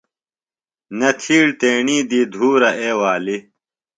[0.97, 3.37] نہ تِھیڑ تیݨی دی دُھورہ اے والی۔